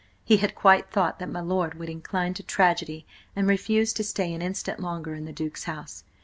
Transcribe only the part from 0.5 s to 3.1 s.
quite thought that my lord would incline to tragedy